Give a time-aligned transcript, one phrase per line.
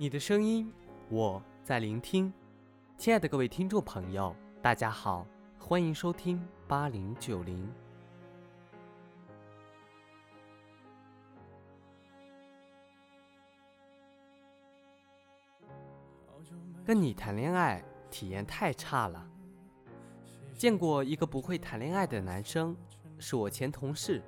[0.00, 0.72] 你的声音，
[1.10, 2.32] 我在聆听。
[2.96, 5.26] 亲爱的各位听众朋友，大家好，
[5.58, 7.70] 欢迎收听八零九零。
[16.82, 19.30] 跟你谈恋爱体验太差了。
[20.54, 22.74] 见过一个不会谈恋爱的男生，
[23.18, 24.22] 是我前同事，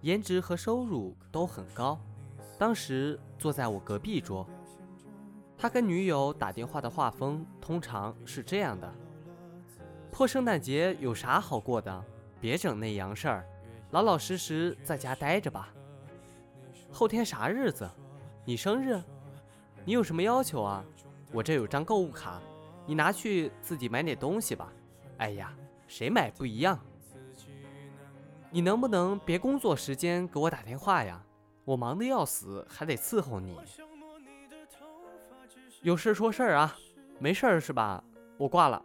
[0.00, 1.96] 颜值和收入都很高。
[2.58, 4.44] 当时坐在我隔壁桌，
[5.62, 8.92] 他跟女友打电话的画风通常是这样的：
[10.10, 12.04] 破圣诞节有啥好过的？
[12.40, 13.46] 别整那洋事儿，
[13.92, 15.72] 老老实实在家待着吧。
[16.90, 17.88] 后天啥日子？
[18.44, 19.00] 你生日？
[19.84, 20.84] 你有什么要求啊？
[21.30, 22.42] 我这有张购物卡，
[22.84, 24.72] 你拿去自己买点东西吧。
[25.18, 25.54] 哎呀，
[25.86, 26.76] 谁买不一样。
[28.50, 31.24] 你能不能别工作时间给我打电话呀？
[31.64, 33.56] 我忙得要死，还得伺候你。
[35.82, 36.76] 有事说事儿啊，
[37.18, 38.02] 没事儿是吧？
[38.38, 38.80] 我挂了。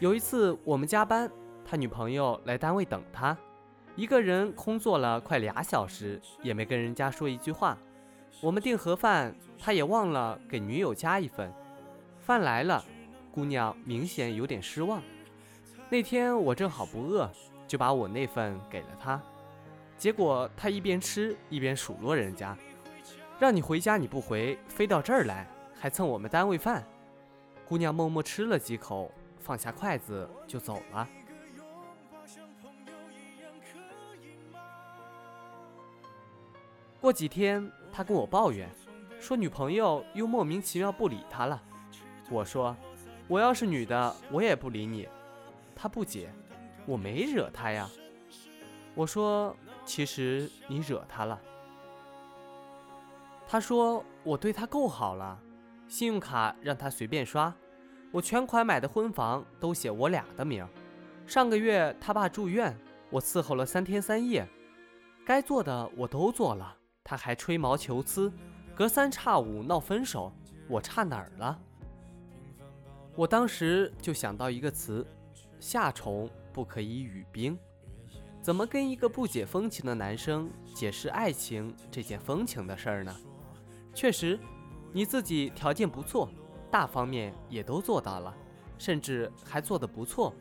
[0.00, 1.30] 有一次我们加班，
[1.64, 3.36] 他女朋友来单位等他。
[3.94, 7.78] 一个人空坐了快俩小时，也没跟人家说一句话。
[8.40, 11.52] 我们订盒饭，他也忘了给女友加一份。
[12.18, 12.84] 饭来了，
[13.30, 15.00] 姑娘明显有点失望。
[15.88, 17.30] 那天我正好不饿，
[17.68, 19.22] 就把我那份给了他。
[20.00, 22.56] 结果他一边吃一边数落人家
[23.38, 25.46] ：“让你回家你不回，飞到这儿来，
[25.78, 26.82] 还蹭我们单位饭。”
[27.68, 31.06] 姑娘默默吃了几口，放下筷子就走了。
[36.98, 38.70] 过几天，他跟我抱怨，
[39.20, 41.62] 说女朋友又莫名其妙不理他了。
[42.30, 42.74] 我说，
[43.28, 45.06] 我要是女的，我也不理你。
[45.76, 46.32] 他不解，
[46.86, 47.86] 我没惹他呀。
[48.94, 49.56] 我说，
[49.90, 51.36] 其实你惹他了。
[53.44, 55.36] 他说我对他够好了，
[55.88, 57.52] 信用卡让他随便刷，
[58.12, 60.64] 我全款买的婚房都写我俩的名。
[61.26, 62.78] 上个月他爸住院，
[63.10, 64.48] 我伺候了三天三夜，
[65.26, 66.76] 该做的我都做了。
[67.02, 68.32] 他还吹毛求疵，
[68.76, 70.32] 隔三差五闹分手，
[70.68, 71.58] 我差哪儿了？
[73.16, 75.04] 我当时就想到一个词：
[75.58, 77.58] 夏虫不可以语冰。
[78.42, 83.14] 怎么跟一个不解风情的男生解释爱情这件风情的事儿呢？
[83.94, 84.38] 确实，
[84.92, 86.28] 你自己条件不错，
[86.70, 88.34] 大方面也都做到了，
[88.78, 90.34] 甚至还做得不错。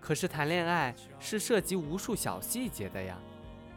[0.00, 3.16] 可是谈恋爱是涉及无数小细节的呀。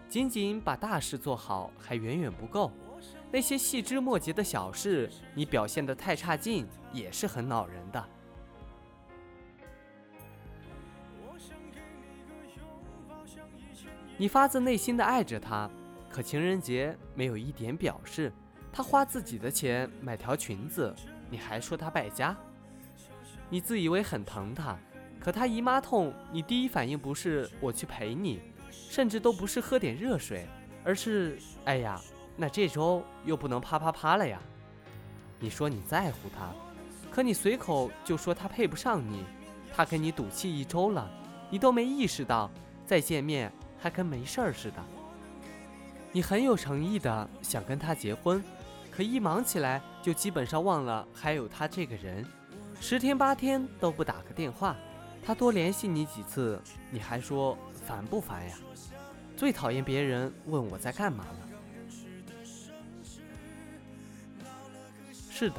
[0.10, 2.72] 仅仅把大事做好还远远不够，
[3.32, 8.10] 那些细枝末节的小事，你表现得太差劲也是很恼人的。
[14.22, 15.68] 你发自内心的爱着他，
[16.08, 18.32] 可情人节没有一点表示，
[18.72, 20.96] 他花自己的钱买条裙子，
[21.28, 22.38] 你还说他败家。
[23.50, 24.78] 你自以为很疼他，
[25.20, 28.40] 可他姨妈痛，你第一反应不是我去陪你。
[28.70, 30.46] 甚至都不是喝点热水，
[30.84, 32.00] 而是哎呀，
[32.38, 34.40] 那这周又不能啪啪啪了呀。
[35.40, 36.54] 你说你在乎他，
[37.10, 39.26] 可你随口就说他配不上你，
[39.74, 41.10] 他跟你赌气一周了，
[41.50, 42.52] 你都没意识到，
[42.86, 44.78] 再见面还跟没事儿似的。
[46.14, 48.42] 你很有诚意的想跟他结婚，
[48.90, 52.26] 可一忙起来就基本上忘了还有他这个人，
[52.80, 54.76] 十天八天都不打个电话，
[55.26, 57.58] 他多联系你几次，你还说。
[57.84, 58.56] 烦不烦呀？
[59.36, 61.40] 最讨厌别人问我在干嘛了。
[65.12, 65.56] 是的，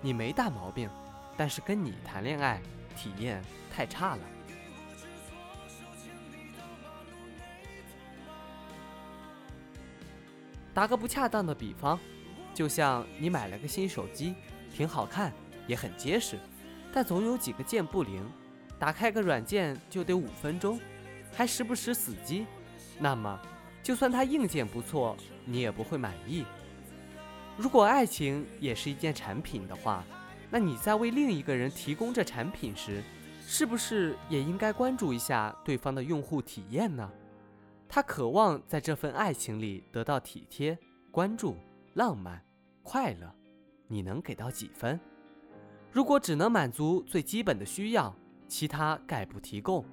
[0.00, 0.88] 你没大毛病，
[1.36, 2.62] 但是跟你谈恋爱
[2.96, 3.42] 体验
[3.74, 4.22] 太差了。
[10.78, 11.98] 打个不恰当的比方，
[12.54, 14.36] 就像你买了个新手机，
[14.72, 15.32] 挺好看，
[15.66, 16.38] 也很结实，
[16.92, 18.24] 但总有几个键不灵，
[18.78, 20.78] 打开个软件就得五分钟。
[21.32, 22.46] 还时不时死机，
[22.96, 23.40] 那么
[23.82, 26.44] 就算它硬件不错，你也不会满意。
[27.56, 30.04] 如果爱情也是一件产品的话，
[30.48, 33.02] 那你在为另一个人提供这产品时，
[33.44, 37.10] 是不是也应该关注一下对方的用户体验呢？
[37.88, 40.78] 他渴望在这份爱情里得到体贴、
[41.10, 41.56] 关注、
[41.94, 42.44] 浪漫、
[42.82, 43.34] 快乐，
[43.86, 45.00] 你能给到几分？
[45.90, 48.14] 如果只能满足最基本的需要，
[48.46, 49.84] 其他概不提供，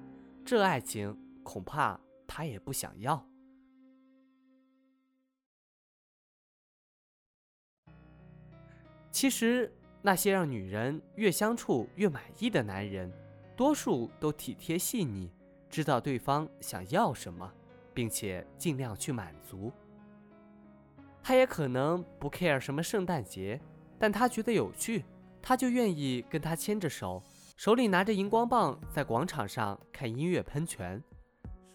[0.44, 1.16] 这爱情。
[1.46, 1.96] 恐怕
[2.26, 3.24] 他也不想要。
[9.12, 9.72] 其实，
[10.02, 13.08] 那些让女人越相处越满意的男人，
[13.56, 15.30] 多数都体贴细腻，
[15.70, 17.54] 知道对方想要什么，
[17.96, 19.72] 并且尽量去满足。
[21.22, 23.58] 他也可能不 care 什么圣诞节，
[23.98, 25.02] 但他觉得有趣，
[25.40, 27.22] 他就愿意跟他牵着手，
[27.56, 31.02] 手里拿着荧光棒，在广场上看音乐喷泉。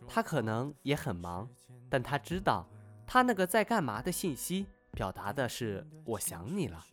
[0.07, 1.49] 他可能也很忙，
[1.89, 2.69] 但他知道，
[3.07, 6.85] 他那个在干嘛的信息表达的是我想你了，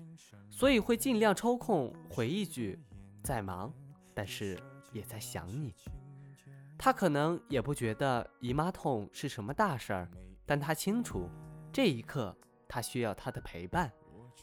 [0.49, 2.81] 所以会尽量抽空回一句，
[3.23, 3.71] 在忙，
[4.15, 4.59] 但是
[4.91, 5.75] 也在想你。
[6.79, 10.09] 他可能也不觉得姨妈痛是什么大事儿，
[10.47, 11.29] 但他清楚，
[11.73, 12.35] 这一刻。
[12.71, 13.91] 他需要他的陪伴，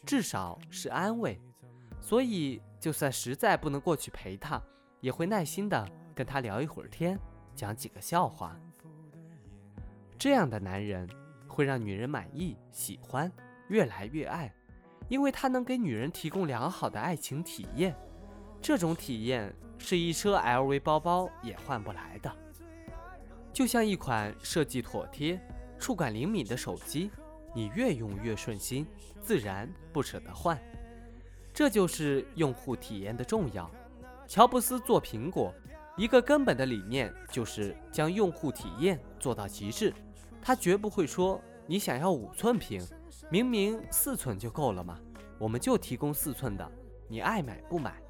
[0.03, 1.39] 至少是安慰，
[2.01, 4.59] 所以就算实在不能过去陪他，
[4.99, 7.19] 也会耐心的跟他聊一会儿天，
[7.53, 8.59] 讲几个笑话。
[10.17, 11.07] 这样的男人
[11.47, 13.31] 会让女人满意、喜欢、
[13.67, 14.51] 越来越爱，
[15.07, 17.95] 因为他能给女人提供良好的爱情体验。
[18.67, 22.35] 这种体验是一车 LV 包包也换不来的，
[23.53, 25.39] 就像一款设计妥帖、
[25.77, 27.11] 触感灵敏的手机。
[27.53, 28.87] 你越用越顺心，
[29.21, 30.59] 自然不舍得换。
[31.53, 33.69] 这就是用户体验的重要。
[34.27, 35.53] 乔布斯做苹果，
[35.95, 39.93] 一个根本的理念就是将用户体验做到极致。
[40.41, 42.83] 他绝不会说：“你想要五寸屏，
[43.29, 44.99] 明明四寸就够了嘛，
[45.37, 46.67] 我们就提供四寸的，
[47.07, 48.01] 你爱买不买？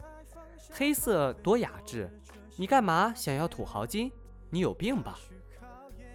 [0.72, 2.10] 黑色多雅致，
[2.58, 4.12] 你干嘛想要土豪金？
[4.50, 5.18] 你有病吧？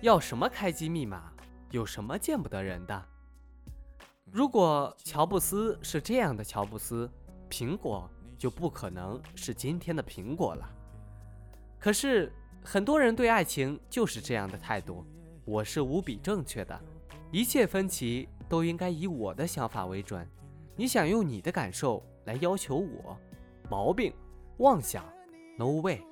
[0.00, 1.32] 要什么开机密码？
[1.70, 3.04] 有什么见不得人的？”
[4.30, 7.10] 如果乔布斯是这样的乔布斯，
[7.48, 8.08] 苹果
[8.38, 10.70] 就不可能是今天的苹果了。
[11.78, 12.32] 可是
[12.62, 15.04] 很多人对爱情就是这样的态度：
[15.44, 16.80] 我是无比正确的，
[17.32, 20.28] 一切分歧都应该以我的想法为准。
[20.76, 23.18] 你想用你的感受来要求我，
[23.68, 24.14] 毛病，
[24.60, 25.02] 妄想
[25.56, 26.02] ，no way。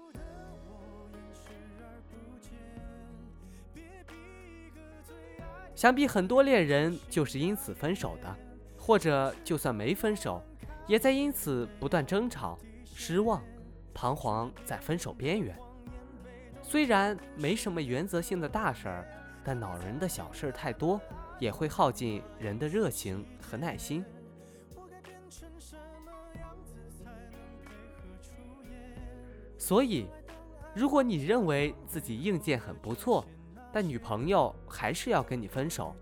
[5.75, 8.37] 想必很多恋人就是因此分手的，
[8.79, 10.43] 或者就算没分手，
[10.87, 13.45] 也在因此不断争吵、失望、
[13.93, 15.55] 彷徨在分手边缘。
[16.62, 19.06] 虽然没什么原则性的大事儿，
[19.44, 20.99] 但恼人的小事太多，
[21.39, 24.03] 也会耗尽人的热情和耐心。
[29.69, 30.09] 所以，
[30.75, 33.23] 如果你认为自己硬件很不错，
[33.70, 35.94] 但女朋友还是要跟你分手，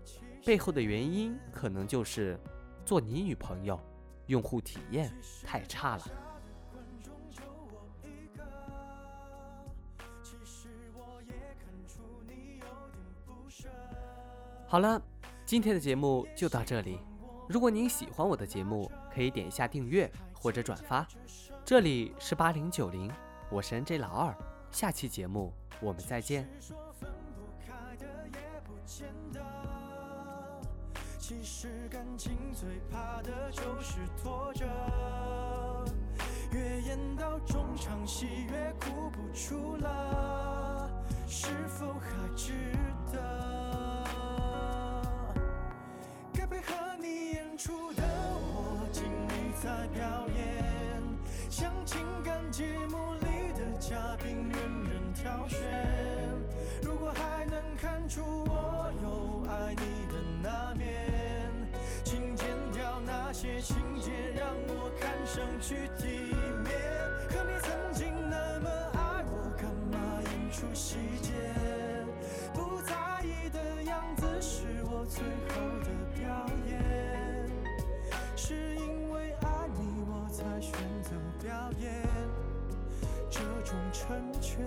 [0.45, 2.39] 背后的原因可能就是
[2.85, 3.77] 做你女朋友
[4.27, 6.03] 用户体验太差了。
[14.65, 15.01] 好了，
[15.45, 16.99] 今天的节目就到这里。
[17.49, 21.05] 如果您喜欢我的节目，可以点一下订阅或者转发。
[21.65, 23.11] 这里是八零九零，
[23.49, 24.35] 我是 NJ 老二，
[24.71, 26.45] 下期节目我们再见。
[31.17, 34.65] 其实感情最怕的就是拖着，
[36.51, 40.89] 越演到中场戏越哭不出了，
[41.25, 42.53] 是否还值
[43.13, 43.56] 得？
[58.07, 61.51] 出我有爱你的那面。
[62.03, 66.33] 请剪掉那些情节让我看上去体
[66.63, 66.71] 面，
[67.27, 71.33] 可你曾经那么爱我，干嘛演出细节？
[72.53, 75.21] 不在意的样子是我最
[75.53, 77.45] 后的表演，
[78.37, 80.71] 是因为爱你我才选
[81.03, 81.11] 择
[81.43, 81.91] 表演
[83.29, 84.65] 这种成全。